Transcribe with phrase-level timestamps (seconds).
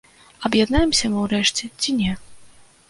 [0.49, 2.11] Аб'яднаемся мы ўрэшце ці не?